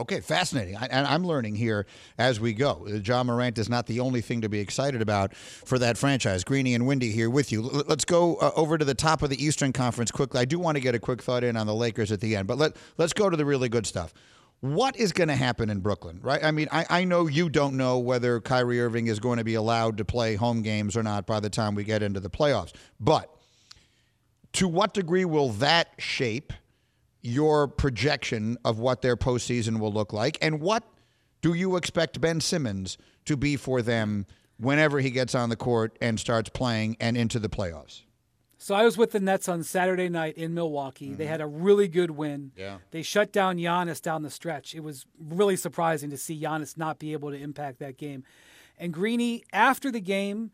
[0.00, 0.78] Okay, fascinating.
[0.78, 1.84] I, and I'm learning here
[2.16, 2.86] as we go.
[3.04, 6.42] Ja Morant is not the only thing to be excited about for that franchise.
[6.42, 7.64] Greeny and Windy here with you.
[7.64, 10.40] L- let's go uh, over to the top of the Eastern Conference quickly.
[10.40, 12.48] I do want to get a quick thought in on the Lakers at the end,
[12.48, 14.14] but let, let's go to the really good stuff.
[14.60, 16.42] What is going to happen in Brooklyn, right?
[16.42, 19.54] I mean, I, I know you don't know whether Kyrie Irving is going to be
[19.54, 22.72] allowed to play home games or not by the time we get into the playoffs.
[22.98, 23.30] But
[24.54, 26.54] to what degree will that shape–
[27.22, 30.84] your projection of what their postseason will look like, and what
[31.42, 34.26] do you expect Ben Simmons to be for them
[34.58, 38.02] whenever he gets on the court and starts playing and into the playoffs?
[38.58, 41.08] So I was with the Nets on Saturday night in Milwaukee.
[41.08, 41.16] Mm-hmm.
[41.16, 42.52] They had a really good win.
[42.56, 42.78] Yeah.
[42.90, 44.74] They shut down Giannis down the stretch.
[44.74, 48.22] It was really surprising to see Giannis not be able to impact that game.
[48.76, 50.50] And Greeny, after the game,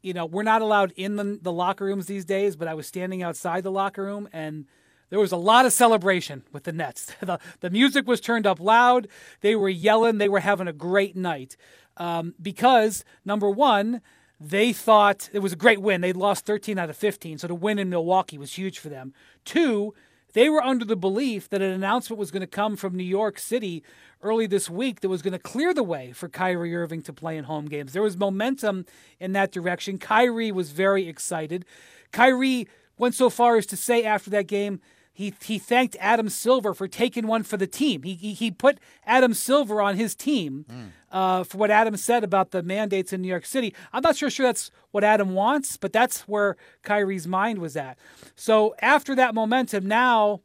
[0.00, 2.86] you know, we're not allowed in the, the locker rooms these days, but I was
[2.86, 4.66] standing outside the locker room and–
[5.10, 7.12] there was a lot of celebration with the Nets.
[7.20, 9.08] the, the music was turned up loud.
[9.40, 10.18] They were yelling.
[10.18, 11.56] They were having a great night
[11.96, 14.00] um, because, number one,
[14.40, 16.00] they thought it was a great win.
[16.00, 19.12] They'd lost 13 out of 15, so to win in Milwaukee was huge for them.
[19.44, 19.92] Two,
[20.32, 23.38] they were under the belief that an announcement was going to come from New York
[23.38, 23.82] City
[24.22, 27.36] early this week that was going to clear the way for Kyrie Irving to play
[27.36, 27.92] in home games.
[27.92, 28.86] There was momentum
[29.18, 29.98] in that direction.
[29.98, 31.64] Kyrie was very excited.
[32.12, 34.80] Kyrie went so far as to say after that game,
[35.20, 38.04] he, he thanked Adam Silver for taking one for the team.
[38.04, 40.88] He, he, he put Adam Silver on his team mm.
[41.12, 43.74] uh, for what Adam said about the mandates in New York City.
[43.92, 47.98] I'm not sure, sure that's what Adam wants, but that's where Kyrie's mind was at.
[48.34, 50.40] So after that momentum, now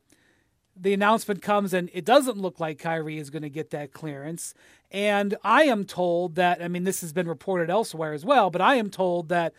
[0.76, 4.54] the announcement comes and it doesn't look like Kyrie is going to get that clearance.
[4.92, 8.60] And I am told that, I mean, this has been reported elsewhere as well, but
[8.60, 9.54] I am told that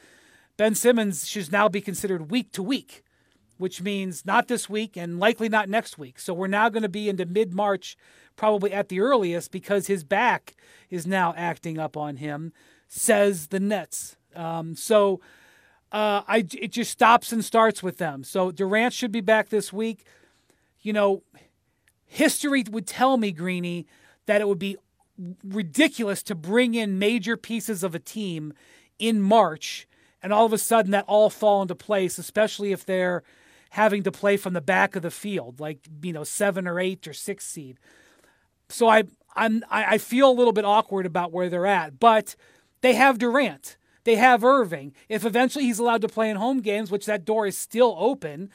[0.58, 3.02] Ben Simmons should now be considered week to week
[3.58, 6.18] which means not this week and likely not next week.
[6.18, 7.96] So we're now going to be into mid March,
[8.36, 10.56] probably at the earliest, because his back
[10.90, 12.52] is now acting up on him,
[12.88, 14.16] says the Nets.
[14.34, 15.20] Um, so
[15.92, 18.24] uh, I, it just stops and starts with them.
[18.24, 20.04] So Durant should be back this week.
[20.80, 21.22] You know,
[22.04, 23.86] history would tell me, Greeny,
[24.26, 24.76] that it would be
[25.42, 28.52] ridiculous to bring in major pieces of a team
[28.98, 29.88] in March
[30.22, 33.22] and all of a sudden that all fall into place, especially if they're
[33.76, 37.06] having to play from the back of the field, like you know seven or eight
[37.06, 37.78] or six seed.
[38.70, 39.04] So I
[39.36, 42.36] I'm I feel a little bit awkward about where they're at, but
[42.80, 44.94] they have Durant, they have Irving.
[45.10, 48.48] If eventually he's allowed to play in home games, which that door is still open,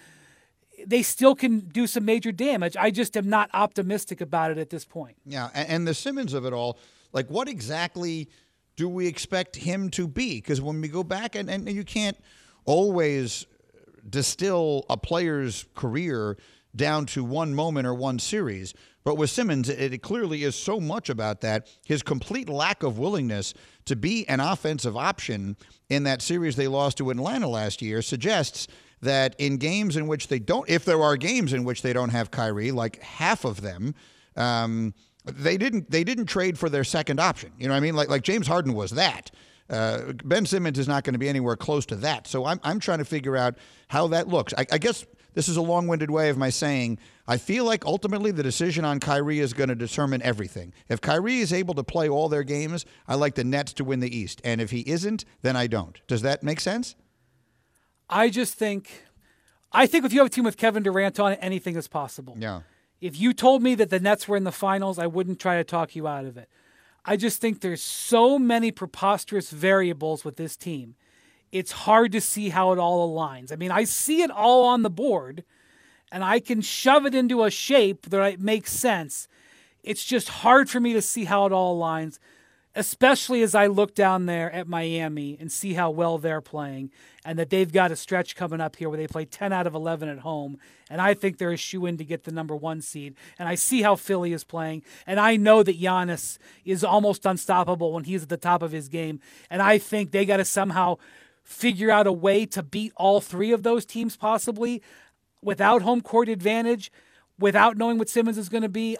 [0.88, 2.76] they still can do some major damage.
[2.76, 5.18] I just am not optimistic about it at this point.
[5.24, 6.80] Yeah, and the Simmons of it all,
[7.14, 8.28] like what exactly
[8.76, 10.38] do we expect him to be?
[10.38, 12.18] Because when we go back, and, and you can't
[12.66, 13.46] always
[14.10, 16.38] distill a player's career
[16.76, 18.74] down to one moment or one series.
[19.04, 21.68] But with Simmons, it, clearly is so much about that.
[21.86, 23.54] His complete lack of willingness
[23.86, 25.58] to be an offensive option
[25.90, 28.68] in that series they lost to Atlanta last year suggests
[29.02, 32.10] that in games in which they don't, if there are games in which they don't
[32.10, 33.96] have Kyrie, like half of them,
[34.36, 34.94] um,
[35.26, 37.52] they didn't they didn't trade for their second option.
[37.58, 37.96] You know what I mean?
[37.96, 39.32] Like like James Harden was that.
[39.70, 42.28] Uh, ben Simmons is not going to be anywhere close to that.
[42.28, 43.56] So I'm I'm trying to figure out
[43.88, 44.54] how that looks.
[44.58, 48.32] I, I guess this is a long-winded way of my saying I feel like ultimately
[48.32, 50.74] the decision on Kyrie is going to determine everything.
[50.90, 54.02] If Kyrie is able to play all their games, I like the Nets to win
[54.02, 56.02] the East, and if he isn't, then I don't.
[56.08, 56.96] Does that make sense?
[58.10, 59.06] I just think,
[59.72, 62.36] I think if you have a team with Kevin Durant on it, anything is possible.
[62.38, 62.62] Yeah.
[63.00, 65.64] If you told me that the Nets were in the finals, I wouldn't try to
[65.64, 66.50] talk you out of it.
[67.04, 70.96] I just think there's so many preposterous variables with this team.
[71.52, 73.52] It's hard to see how it all aligns.
[73.52, 75.44] I mean, I see it all on the board
[76.12, 79.28] and I can shove it into a shape that makes sense.
[79.84, 82.20] It's just hard for me to see how it all aligns
[82.76, 86.92] especially as I look down there at Miami and see how well they're playing,
[87.26, 89.76] and that they've got a stretch coming up here where they play 10 out of
[89.76, 90.58] 11 at home,
[90.90, 93.16] and I think they're a shoe in to get the number one seed.
[93.38, 97.92] And I see how Philly is playing, and I know that Giannis is almost unstoppable
[97.94, 99.20] when he's at the top of his game,
[99.50, 100.98] and I think they got to somehow
[101.44, 104.82] figure out a way to beat all three of those teams possibly
[105.42, 106.92] without home court advantage,
[107.38, 108.96] without knowing what Simmons is going to be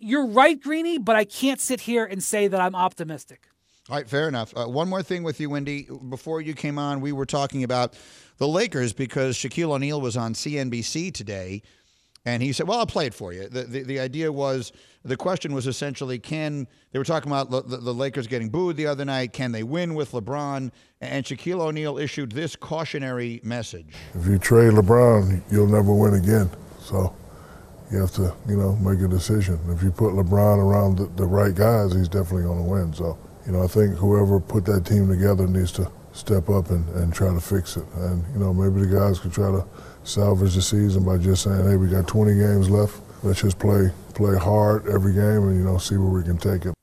[0.00, 3.48] you're right, Greeny, but I can't sit here and say that I'm optimistic.
[3.88, 4.52] All right, fair enough.
[4.54, 5.88] Uh, one more thing with you, Windy.
[6.10, 7.94] Before you came on, we were talking about
[8.36, 11.62] the Lakers because Shaquille O'Neal was on CNBC today,
[12.26, 14.72] and he said, "Well, I'll play it for you." The the, the idea was
[15.04, 18.86] the question was essentially, can they were talking about the, the Lakers getting booed the
[18.86, 19.32] other night?
[19.32, 20.70] Can they win with LeBron?
[21.00, 26.50] And Shaquille O'Neal issued this cautionary message: If you trade LeBron, you'll never win again.
[26.78, 27.14] So
[27.90, 29.58] you have to, you know, make a decision.
[29.68, 32.92] If you put LeBron around the, the right guys, he's definitely going to win.
[32.92, 36.86] So, you know, I think whoever put that team together needs to step up and,
[36.90, 37.86] and try to fix it.
[37.94, 39.64] And, you know, maybe the guys could try to
[40.04, 43.00] salvage the season by just saying, hey, we got 20 games left.
[43.22, 46.66] Let's just play play hard every game and, you know, see where we can take
[46.66, 46.74] it.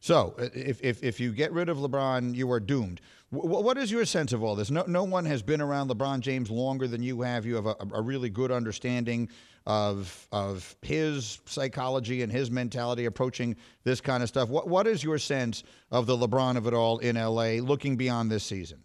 [0.00, 3.00] So, if, if, if you get rid of LeBron, you are doomed.
[3.32, 4.70] W- what is your sense of all this?
[4.70, 7.44] No, no one has been around LeBron James longer than you have.
[7.44, 9.28] You have a, a really good understanding
[9.66, 14.48] of of his psychology and his mentality approaching this kind of stuff.
[14.48, 18.30] What what is your sense of the LeBron of it all in LA looking beyond
[18.30, 18.82] this season?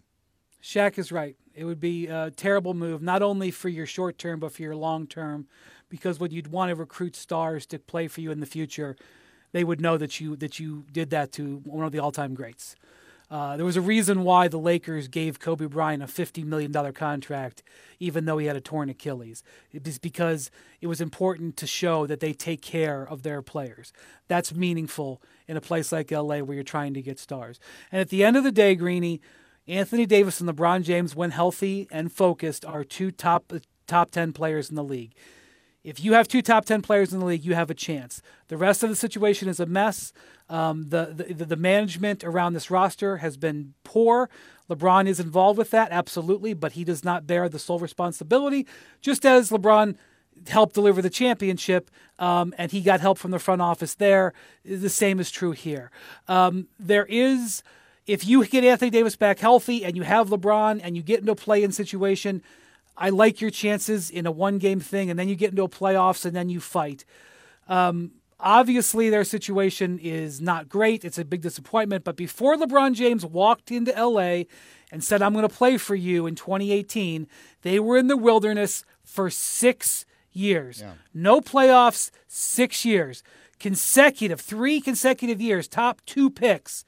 [0.62, 1.36] Shaq is right.
[1.54, 4.76] It would be a terrible move, not only for your short term, but for your
[4.76, 5.46] long term,
[5.88, 8.96] because when you'd want to recruit stars to play for you in the future,
[9.52, 12.34] they would know that you that you did that to one of the all time
[12.34, 12.74] greats.
[13.32, 17.62] Uh, there was a reason why the Lakers gave Kobe Bryant a $50 million contract,
[17.98, 19.42] even though he had a torn Achilles.
[19.72, 20.50] It was because
[20.82, 23.94] it was important to show that they take care of their players.
[24.28, 27.58] That's meaningful in a place like LA where you're trying to get stars.
[27.90, 29.22] And at the end of the day, Greeny,
[29.66, 33.50] Anthony Davis and LeBron James, when healthy and focused, are two top
[33.86, 35.14] top 10 players in the league.
[35.84, 38.22] If you have two top 10 players in the league, you have a chance.
[38.48, 40.12] The rest of the situation is a mess.
[40.48, 44.30] Um, the, the, the management around this roster has been poor.
[44.70, 48.66] LeBron is involved with that, absolutely, but he does not bear the sole responsibility,
[49.00, 49.96] just as LeBron
[50.48, 54.32] helped deliver the championship um, and he got help from the front office there.
[54.64, 55.90] The same is true here.
[56.28, 57.62] Um, there is,
[58.06, 61.32] if you get Anthony Davis back healthy and you have LeBron and you get into
[61.32, 62.42] a play in situation,
[62.96, 65.68] I like your chances in a one game thing, and then you get into a
[65.68, 67.04] playoffs and then you fight.
[67.68, 71.04] Um, obviously, their situation is not great.
[71.04, 72.04] It's a big disappointment.
[72.04, 74.44] But before LeBron James walked into LA
[74.90, 77.26] and said, I'm going to play for you in 2018,
[77.62, 80.80] they were in the wilderness for six years.
[80.80, 80.92] Yeah.
[81.14, 83.22] No playoffs, six years.
[83.58, 86.84] Consecutive, three consecutive years, top two picks.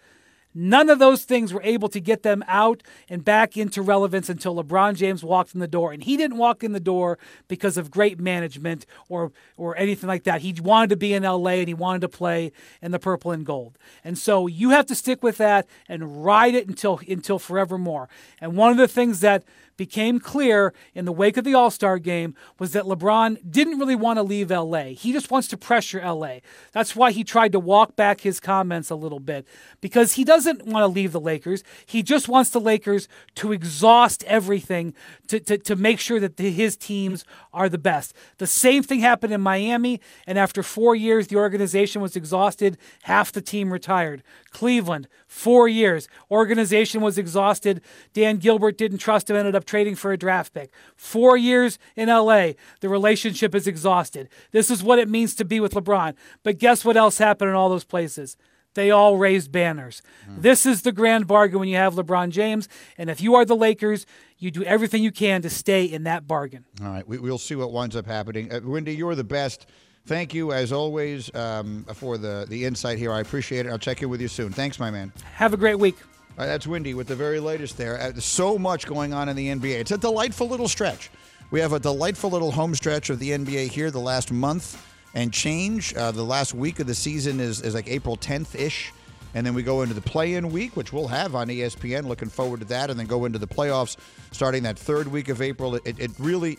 [0.54, 4.54] None of those things were able to get them out and back into relevance until
[4.54, 5.92] LeBron James walked in the door.
[5.92, 10.24] And he didn't walk in the door because of great management or or anything like
[10.24, 10.42] that.
[10.42, 13.44] He wanted to be in LA and he wanted to play in the purple and
[13.44, 13.78] gold.
[14.04, 18.08] And so you have to stick with that and ride it until until forevermore.
[18.40, 19.42] And one of the things that
[19.76, 23.94] became clear in the wake of the All Star game was that LeBron didn't really
[23.94, 24.84] want to leave LA.
[24.94, 26.38] He just wants to pressure LA.
[26.72, 29.46] That's why he tried to walk back his comments a little bit
[29.80, 31.62] because he doesn't want to leave the Lakers.
[31.86, 34.94] He just wants the Lakers to exhaust everything
[35.28, 38.14] to, to, to make sure that the, his teams are the best.
[38.38, 42.78] The same thing happened in Miami, and after four years, the organization was exhausted.
[43.02, 44.22] Half the team retired.
[44.50, 46.08] Cleveland, four years.
[46.30, 47.80] Organization was exhausted.
[48.12, 50.72] Dan Gilbert didn't trust him, ended up trading for a draft pick.
[50.96, 54.28] Four years in LA, the relationship is exhausted.
[54.52, 56.14] This is what it means to be with LeBron.
[56.42, 58.36] But guess what else happened in all those places?
[58.74, 60.02] They all raised banners.
[60.28, 60.42] Mm.
[60.42, 62.68] This is the grand bargain when you have LeBron James.
[62.98, 64.04] And if you are the Lakers,
[64.38, 66.64] you do everything you can to stay in that bargain.
[66.82, 67.06] All right.
[67.06, 68.52] We, will see what winds up happening.
[68.52, 69.66] Uh, Windy, you're the best.
[70.06, 73.10] Thank you, as always, um, for the, the insight here.
[73.10, 73.70] I appreciate it.
[73.70, 74.52] I'll check in with you soon.
[74.52, 75.12] Thanks, my man.
[75.34, 75.96] Have a great week.
[76.36, 78.00] Uh, that's Windy with the very latest there.
[78.00, 79.78] Uh, so much going on in the NBA.
[79.78, 81.10] It's a delightful little stretch.
[81.50, 85.32] We have a delightful little home stretch of the NBA here the last month and
[85.32, 85.94] change.
[85.94, 88.92] Uh, the last week of the season is, is like April 10th ish.
[89.34, 92.04] And then we go into the play in week, which we'll have on ESPN.
[92.06, 92.90] Looking forward to that.
[92.90, 93.96] And then go into the playoffs
[94.32, 95.76] starting that third week of April.
[95.76, 96.58] It, it really,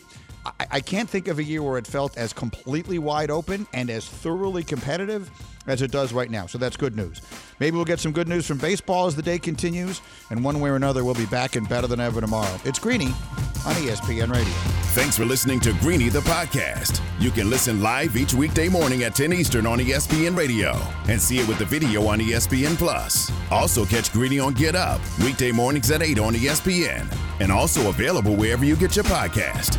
[0.60, 3.90] I, I can't think of a year where it felt as completely wide open and
[3.90, 5.30] as thoroughly competitive
[5.66, 6.46] as it does right now.
[6.46, 7.20] So that's good news.
[7.58, 10.70] Maybe we'll get some good news from baseball as the day continues, and one way
[10.70, 12.60] or another, we'll be back and better than ever tomorrow.
[12.64, 14.52] It's Greeny on ESPN Radio.
[14.94, 17.00] Thanks for listening to Greeny the podcast.
[17.18, 20.72] You can listen live each weekday morning at 10 Eastern on ESPN Radio
[21.08, 23.30] and see it with the video on ESPN Plus.
[23.50, 28.36] Also catch Greeny on Get Up weekday mornings at 8 on ESPN and also available
[28.36, 29.78] wherever you get your podcast.